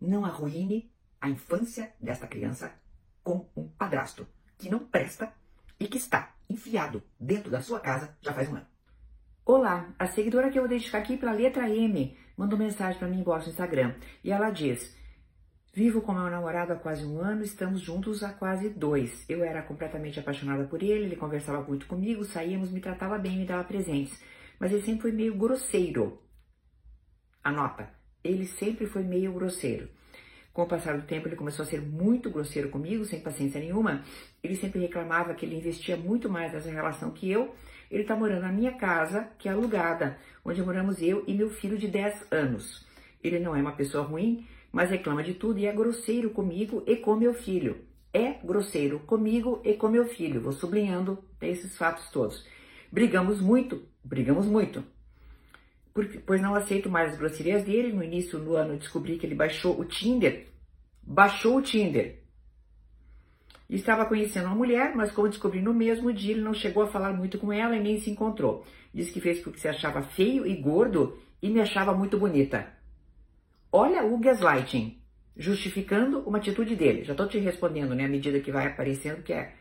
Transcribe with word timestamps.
Não 0.00 0.24
arruine 0.24 0.90
a 1.20 1.28
infância 1.28 1.92
desta 2.00 2.26
criança 2.26 2.72
com 3.22 3.46
um 3.54 3.68
padrasto 3.68 4.26
que 4.56 4.70
não 4.70 4.78
presta 4.78 5.30
e 5.78 5.86
que 5.86 5.98
está 5.98 6.34
enfiado 6.48 7.02
dentro 7.18 7.50
da 7.50 7.60
sua 7.60 7.80
casa 7.80 8.16
já 8.22 8.32
faz 8.32 8.48
um 8.48 8.56
ano. 8.56 8.66
Olá, 9.44 9.92
a 9.98 10.06
seguidora 10.06 10.50
que 10.50 10.58
eu 10.58 10.62
vou 10.62 10.70
dedicar 10.70 10.98
aqui 10.98 11.18
pela 11.18 11.32
letra 11.32 11.68
M 11.68 12.16
mandou 12.34 12.58
mensagem 12.58 12.98
para 12.98 13.08
mim 13.08 13.22
no 13.22 13.36
Instagram 13.36 13.94
e 14.24 14.32
ela 14.32 14.50
diz: 14.50 14.96
Vivo 15.74 16.00
com 16.00 16.14
meu 16.14 16.30
namorado 16.30 16.72
há 16.72 16.76
quase 16.76 17.04
um 17.04 17.20
ano, 17.20 17.42
estamos 17.42 17.82
juntos 17.82 18.22
há 18.22 18.32
quase 18.32 18.70
dois. 18.70 19.28
Eu 19.28 19.44
era 19.44 19.62
completamente 19.62 20.18
apaixonada 20.18 20.64
por 20.64 20.82
ele, 20.82 21.04
ele 21.04 21.16
conversava 21.16 21.62
muito 21.62 21.86
comigo, 21.86 22.24
saíamos, 22.24 22.72
me 22.72 22.80
tratava 22.80 23.18
bem, 23.18 23.36
me 23.36 23.44
dava 23.44 23.64
presentes, 23.64 24.18
mas 24.58 24.72
ele 24.72 24.82
sempre 24.82 25.02
foi 25.02 25.12
meio 25.12 25.36
grosseiro. 25.36 26.22
Anota, 27.44 27.99
ele 28.22 28.46
sempre 28.46 28.86
foi 28.86 29.02
meio 29.02 29.32
grosseiro. 29.32 29.88
Com 30.52 30.62
o 30.62 30.66
passar 30.66 30.96
do 30.98 31.06
tempo, 31.06 31.28
ele 31.28 31.36
começou 31.36 31.62
a 31.62 31.66
ser 31.66 31.80
muito 31.80 32.28
grosseiro 32.28 32.70
comigo, 32.70 33.04
sem 33.04 33.20
paciência 33.20 33.60
nenhuma. 33.60 34.02
Ele 34.42 34.56
sempre 34.56 34.80
reclamava 34.80 35.32
que 35.32 35.46
ele 35.46 35.56
investia 35.56 35.96
muito 35.96 36.28
mais 36.28 36.52
nessa 36.52 36.70
relação 36.70 37.12
que 37.12 37.30
eu. 37.30 37.54
Ele 37.90 38.02
está 38.02 38.16
morando 38.16 38.42
na 38.42 38.52
minha 38.52 38.72
casa, 38.72 39.28
que 39.38 39.48
é 39.48 39.52
alugada, 39.52 40.18
onde 40.44 40.62
moramos 40.62 41.00
eu 41.00 41.24
e 41.26 41.34
meu 41.34 41.50
filho 41.50 41.78
de 41.78 41.86
10 41.86 42.26
anos. 42.32 42.84
Ele 43.22 43.38
não 43.38 43.54
é 43.54 43.60
uma 43.60 43.72
pessoa 43.72 44.04
ruim, 44.04 44.44
mas 44.72 44.90
reclama 44.90 45.22
de 45.22 45.34
tudo 45.34 45.58
e 45.60 45.66
é 45.66 45.72
grosseiro 45.72 46.30
comigo 46.30 46.82
e 46.86 46.96
com 46.96 47.14
meu 47.14 47.32
filho. 47.32 47.84
É 48.12 48.32
grosseiro 48.44 48.98
comigo 49.00 49.60
e 49.64 49.74
com 49.74 49.88
meu 49.88 50.06
filho. 50.06 50.40
Vou 50.40 50.52
sublinhando 50.52 51.22
esses 51.40 51.76
fatos 51.76 52.10
todos. 52.10 52.44
Brigamos 52.90 53.40
muito, 53.40 53.82
brigamos 54.02 54.46
muito 54.46 54.82
porque, 55.92 56.18
pois 56.18 56.40
não 56.40 56.54
aceito 56.54 56.88
mais 56.88 57.12
as 57.12 57.18
grosserias 57.18 57.64
dele. 57.64 57.92
No 57.92 58.02
início 58.02 58.38
do 58.38 58.56
ano 58.56 58.76
descobri 58.76 59.18
que 59.18 59.26
ele 59.26 59.34
baixou 59.34 59.78
o 59.78 59.84
Tinder, 59.84 60.48
baixou 61.02 61.56
o 61.56 61.62
Tinder. 61.62 62.20
Estava 63.68 64.04
conhecendo 64.04 64.46
uma 64.46 64.56
mulher, 64.56 64.94
mas 64.96 65.12
como 65.12 65.28
descobri 65.28 65.62
no 65.62 65.72
mesmo 65.72 66.12
dia, 66.12 66.32
ele 66.32 66.40
não 66.40 66.52
chegou 66.52 66.82
a 66.82 66.88
falar 66.88 67.12
muito 67.12 67.38
com 67.38 67.52
ela 67.52 67.76
e 67.76 67.82
nem 67.82 68.00
se 68.00 68.10
encontrou. 68.10 68.64
Disse 68.92 69.12
que 69.12 69.20
fez 69.20 69.38
porque 69.38 69.60
se 69.60 69.68
achava 69.68 70.02
feio 70.02 70.44
e 70.44 70.56
gordo 70.56 71.16
e 71.40 71.48
me 71.48 71.60
achava 71.60 71.94
muito 71.94 72.18
bonita. 72.18 72.66
Olha 73.70 74.04
o 74.04 74.18
gaslighting, 74.18 75.00
justificando 75.36 76.20
uma 76.20 76.38
atitude 76.38 76.74
dele. 76.74 77.04
Já 77.04 77.12
estou 77.12 77.28
te 77.28 77.38
respondendo, 77.38 77.94
né, 77.94 78.06
à 78.06 78.08
medida 78.08 78.40
que 78.40 78.50
vai 78.50 78.66
aparecendo, 78.66 79.22
que 79.22 79.32
é 79.32 79.54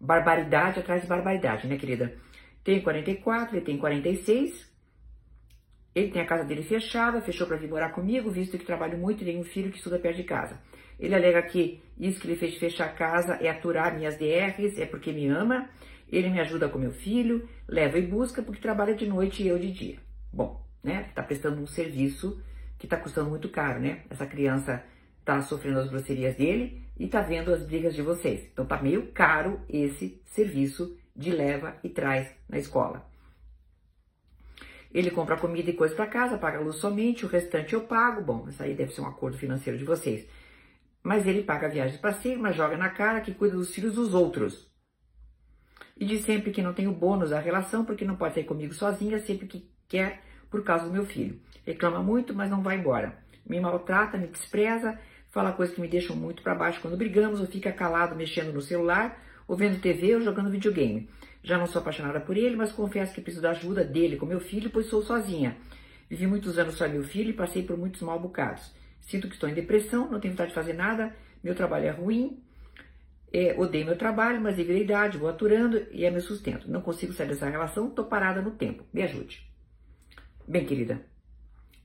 barbaridade 0.00 0.80
atrás 0.80 1.02
de 1.02 1.08
barbaridade, 1.08 1.66
né, 1.66 1.76
querida? 1.76 2.16
Tem 2.64 2.80
44, 2.80 3.56
ele 3.56 3.64
tem 3.64 3.76
46, 3.76 4.69
ele 5.94 6.10
tem 6.10 6.22
a 6.22 6.26
casa 6.26 6.44
dele 6.44 6.62
fechada, 6.62 7.20
fechou 7.20 7.46
para 7.46 7.56
vir 7.56 7.68
morar 7.68 7.90
comigo, 7.90 8.30
visto 8.30 8.56
que 8.58 8.64
trabalho 8.64 8.96
muito 8.96 9.22
e 9.22 9.24
tem 9.24 9.38
um 9.38 9.44
filho 9.44 9.70
que 9.70 9.78
estuda 9.78 9.98
perto 9.98 10.16
de 10.16 10.24
casa. 10.24 10.60
Ele 10.98 11.14
alega 11.14 11.42
que 11.42 11.82
isso 11.98 12.20
que 12.20 12.28
ele 12.28 12.36
fez 12.36 12.52
de 12.52 12.58
fechar 12.58 12.86
a 12.86 12.92
casa 12.92 13.34
é 13.40 13.48
aturar 13.48 13.96
minhas 13.96 14.16
DRs, 14.16 14.78
é 14.78 14.86
porque 14.86 15.12
me 15.12 15.26
ama, 15.26 15.68
ele 16.08 16.28
me 16.28 16.40
ajuda 16.40 16.68
com 16.68 16.78
meu 16.78 16.92
filho, 16.92 17.48
leva 17.66 17.98
e 17.98 18.02
busca 18.02 18.42
porque 18.42 18.60
trabalha 18.60 18.94
de 18.94 19.06
noite 19.06 19.42
e 19.42 19.48
eu 19.48 19.58
de 19.58 19.72
dia. 19.72 19.96
Bom, 20.32 20.64
né? 20.82 21.10
Tá 21.14 21.22
prestando 21.22 21.60
um 21.60 21.66
serviço 21.66 22.40
que 22.78 22.86
tá 22.86 22.96
custando 22.96 23.30
muito 23.30 23.48
caro, 23.48 23.80
né? 23.80 24.02
Essa 24.10 24.26
criança 24.26 24.82
tá 25.24 25.40
sofrendo 25.42 25.80
as 25.80 25.88
grosserias 25.88 26.36
dele 26.36 26.82
e 26.98 27.06
tá 27.06 27.20
vendo 27.20 27.52
as 27.52 27.64
brigas 27.64 27.94
de 27.94 28.02
vocês. 28.02 28.48
Então 28.52 28.64
tá 28.64 28.80
meio 28.80 29.08
caro 29.12 29.60
esse 29.68 30.20
serviço 30.26 30.96
de 31.16 31.30
leva 31.30 31.76
e 31.82 31.88
traz 31.88 32.30
na 32.48 32.58
escola. 32.58 33.09
Ele 34.92 35.10
compra 35.10 35.36
comida 35.36 35.70
e 35.70 35.74
coisa 35.74 35.94
para 35.94 36.06
casa, 36.06 36.36
paga 36.36 36.58
a 36.58 36.60
luz 36.60 36.76
somente, 36.76 37.24
o 37.24 37.28
restante 37.28 37.74
eu 37.74 37.82
pago. 37.82 38.22
Bom, 38.22 38.48
isso 38.48 38.62
aí 38.62 38.74
deve 38.74 38.92
ser 38.92 39.00
um 39.00 39.06
acordo 39.06 39.38
financeiro 39.38 39.78
de 39.78 39.84
vocês. 39.84 40.26
Mas 41.02 41.26
ele 41.26 41.42
paga 41.42 41.68
viagens 41.68 42.00
para 42.00 42.12
si, 42.12 42.34
mas 42.36 42.56
joga 42.56 42.76
na 42.76 42.90
cara 42.90 43.20
que 43.20 43.32
cuida 43.32 43.56
dos 43.56 43.72
filhos 43.72 43.94
dos 43.94 44.14
outros. 44.14 44.68
E 45.96 46.04
diz 46.04 46.24
sempre 46.24 46.50
que 46.50 46.62
não 46.62 46.72
tem 46.72 46.88
o 46.88 46.92
bônus 46.92 47.30
da 47.30 47.38
relação 47.38 47.84
porque 47.84 48.04
não 48.04 48.16
pode 48.16 48.34
sair 48.34 48.44
comigo 48.44 48.74
sozinha 48.74 49.18
sempre 49.20 49.46
que 49.46 49.70
quer 49.86 50.22
por 50.50 50.64
causa 50.64 50.86
do 50.86 50.92
meu 50.92 51.04
filho. 51.04 51.40
Reclama 51.64 52.02
muito, 52.02 52.34
mas 52.34 52.50
não 52.50 52.62
vai 52.62 52.76
embora. 52.76 53.18
Me 53.46 53.60
maltrata, 53.60 54.18
me 54.18 54.26
despreza, 54.26 54.98
fala 55.30 55.52
coisas 55.52 55.74
que 55.74 55.80
me 55.80 55.88
deixam 55.88 56.16
muito 56.16 56.42
para 56.42 56.54
baixo 56.54 56.80
quando 56.80 56.96
brigamos, 56.96 57.40
ou 57.40 57.46
fica 57.46 57.70
calado 57.70 58.16
mexendo 58.16 58.52
no 58.52 58.60
celular, 58.60 59.22
ou 59.50 59.56
vendo 59.56 59.80
TV 59.80 60.14
ou 60.14 60.20
jogando 60.20 60.48
videogame. 60.48 61.08
Já 61.42 61.58
não 61.58 61.66
sou 61.66 61.80
apaixonada 61.80 62.20
por 62.20 62.36
ele, 62.36 62.54
mas 62.54 62.70
confesso 62.70 63.12
que 63.12 63.20
preciso 63.20 63.42
da 63.42 63.50
ajuda 63.50 63.82
dele 63.82 64.16
com 64.16 64.24
meu 64.24 64.38
filho, 64.38 64.70
pois 64.70 64.86
sou 64.86 65.02
sozinha. 65.02 65.56
Vivi 66.08 66.24
muitos 66.24 66.56
anos 66.56 66.76
só 66.76 66.88
meu 66.88 67.02
filho 67.02 67.30
e 67.30 67.32
passei 67.32 67.64
por 67.64 67.76
muitos 67.76 68.00
mal 68.00 68.20
bocados. 68.20 68.72
Sinto 69.00 69.26
que 69.26 69.34
estou 69.34 69.48
em 69.48 69.54
depressão, 69.54 70.08
não 70.08 70.20
tenho 70.20 70.34
vontade 70.34 70.50
de 70.50 70.54
fazer 70.54 70.74
nada, 70.74 71.12
meu 71.42 71.52
trabalho 71.52 71.86
é 71.86 71.90
ruim, 71.90 72.40
é, 73.32 73.56
odeio 73.58 73.86
meu 73.86 73.98
trabalho, 73.98 74.40
mas 74.40 74.54
devido 74.54 74.76
à 74.76 74.78
idade, 74.78 75.18
vou 75.18 75.28
aturando 75.28 75.84
e 75.90 76.04
é 76.04 76.12
meu 76.12 76.20
sustento. 76.20 76.70
Não 76.70 76.80
consigo 76.80 77.12
sair 77.12 77.26
dessa 77.26 77.50
relação, 77.50 77.88
estou 77.88 78.04
parada 78.04 78.40
no 78.40 78.52
tempo. 78.52 78.84
Me 78.92 79.02
ajude. 79.02 79.44
Bem, 80.46 80.64
querida, 80.64 81.04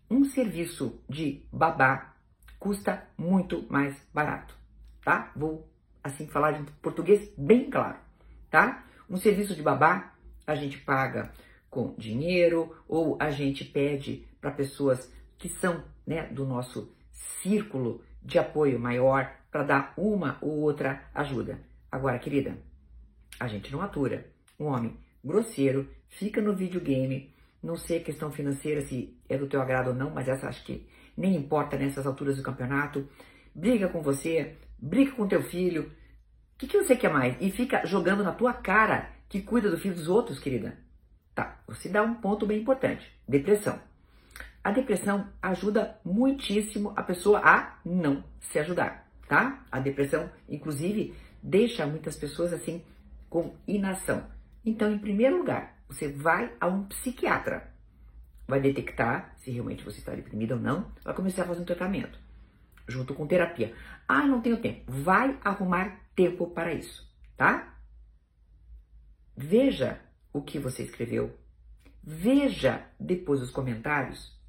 um 0.07 0.23
serviço 0.23 1.01
de 1.09 1.41
babá 1.51 2.13
custa 2.59 3.07
muito 3.17 3.65
mais 3.71 3.95
barato, 4.13 4.55
tá? 5.03 5.31
Vou, 5.35 5.67
assim, 6.05 6.27
falar 6.27 6.51
de 6.51 6.71
português 6.73 7.33
bem 7.35 7.67
claro, 7.67 7.97
tá? 8.51 8.85
Um 9.09 9.17
serviço 9.17 9.55
de 9.55 9.63
babá 9.63 10.13
a 10.45 10.53
gente 10.53 10.77
paga 10.77 11.31
com 11.67 11.95
dinheiro 11.97 12.75
ou 12.87 13.17
a 13.19 13.31
gente 13.31 13.65
pede 13.65 14.23
para 14.39 14.51
pessoas 14.51 15.11
que 15.35 15.49
são 15.49 15.83
né, 16.05 16.27
do 16.27 16.45
nosso 16.45 16.95
círculo 17.41 18.03
de 18.21 18.37
apoio 18.37 18.79
maior 18.79 19.31
para 19.51 19.63
dar 19.63 19.93
uma 19.97 20.37
ou 20.41 20.59
outra 20.59 21.09
ajuda. 21.11 21.59
Agora, 21.91 22.19
querida, 22.19 22.55
a 23.39 23.47
gente 23.47 23.71
não 23.71 23.81
atura. 23.81 24.27
Um 24.59 24.65
homem 24.65 24.99
grosseiro 25.23 25.89
fica 26.07 26.39
no 26.39 26.55
videogame, 26.55 27.33
não 27.63 27.75
sei 27.75 27.97
a 27.97 28.03
questão 28.03 28.31
financeira 28.31 28.81
se 28.81 29.17
é 29.27 29.37
do 29.39 29.47
teu 29.47 29.59
agrado 29.59 29.87
ou 29.87 29.95
não, 29.95 30.11
mas 30.11 30.27
essa 30.27 30.47
acho 30.47 30.63
que 30.63 30.87
nem 31.17 31.35
importa 31.35 31.77
nessas 31.77 32.05
alturas 32.05 32.37
do 32.37 32.43
campeonato. 32.43 33.07
Briga 33.55 33.89
com 33.89 34.03
você, 34.03 34.55
briga 34.77 35.11
com 35.11 35.27
teu 35.27 35.41
filho, 35.41 35.91
o 36.55 36.57
que, 36.57 36.67
que 36.67 36.77
você 36.77 36.95
quer 36.95 37.11
mais? 37.11 37.35
E 37.41 37.51
fica 37.51 37.85
jogando 37.85 38.23
na 38.23 38.31
tua 38.31 38.53
cara 38.53 39.09
que 39.27 39.41
cuida 39.41 39.69
do 39.69 39.77
filho 39.77 39.95
dos 39.95 40.07
outros, 40.07 40.39
querida. 40.39 40.77
Tá, 41.33 41.59
você 41.67 41.89
dá 41.89 42.01
um 42.01 42.15
ponto 42.15 42.45
bem 42.45 42.61
importante: 42.61 43.11
depressão. 43.27 43.79
A 44.63 44.71
depressão 44.71 45.27
ajuda 45.41 45.99
muitíssimo 46.03 46.93
a 46.95 47.03
pessoa 47.03 47.39
a 47.43 47.77
não 47.85 48.23
se 48.39 48.57
ajudar, 48.57 49.07
tá? 49.27 49.63
A 49.71 49.79
depressão, 49.79 50.29
inclusive, 50.49 51.13
deixa 51.43 51.85
muitas 51.85 52.15
pessoas 52.15 52.53
assim 52.53 52.81
com 53.29 53.53
inação. 53.67 54.25
Então, 54.65 54.91
em 54.91 54.97
primeiro 54.97 55.37
lugar, 55.37 55.77
você 55.87 56.07
vai 56.07 56.51
a 56.59 56.67
um 56.67 56.85
psiquiatra, 56.85 57.69
vai 58.47 58.59
detectar 58.59 59.35
se 59.37 59.51
realmente 59.51 59.83
você 59.83 59.99
está 59.99 60.15
deprimida 60.15 60.55
ou 60.55 60.61
não, 60.61 60.91
vai 61.03 61.13
começar 61.13 61.43
a 61.43 61.47
fazer 61.47 61.61
um 61.61 61.65
tratamento 61.65 62.17
junto 62.87 63.13
com 63.13 63.27
terapia. 63.27 63.75
Ah, 64.07 64.25
não 64.25 64.41
tenho 64.41 64.61
tempo. 64.61 64.91
Vai 64.91 65.39
arrumar 65.43 65.99
tempo 66.15 66.47
para 66.47 66.73
isso, 66.73 67.11
tá? 67.35 67.77
Veja 69.35 69.99
o 70.31 70.41
que 70.41 70.59
você 70.59 70.83
escreveu. 70.83 71.37
Veja 72.03 72.85
depois 72.99 73.41
os 73.41 73.49
comentários 73.49 74.39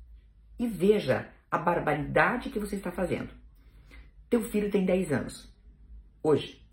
e 0.59 0.67
veja 0.67 1.31
a 1.51 1.59
barbaridade 1.59 2.51
que 2.51 2.59
você 2.59 2.77
está 2.77 2.93
fazendo. 2.93 3.31
Teu 4.29 4.43
filho 4.43 4.71
tem 4.71 4.85
10 4.85 5.13
anos. 5.13 5.55
Hoje, 6.23 6.65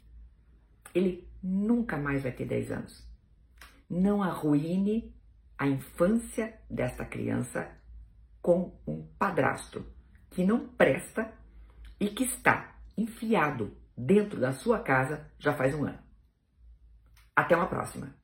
ele 0.94 1.28
nunca 1.42 1.98
mais 1.98 2.24
vai 2.24 2.32
ter 2.32 2.46
10 2.46 2.72
anos. 2.72 3.08
Não 3.90 4.22
arruine 4.22 5.14
a 5.58 5.68
infância 5.68 6.60
desta 6.70 7.06
criança 7.06 7.70
com 8.42 8.78
um 8.86 9.06
padrasto 9.18 9.86
que 10.32 10.44
não 10.44 10.68
presta 10.68 11.32
e 12.04 12.10
que 12.10 12.26
está 12.26 12.76
enfiado 12.98 13.78
dentro 13.96 14.38
da 14.38 14.52
sua 14.52 14.78
casa 14.78 15.32
já 15.40 15.54
faz 15.54 15.74
um 15.74 15.86
ano. 15.86 16.00
Até 17.34 17.56
uma 17.56 17.66
próxima! 17.66 18.23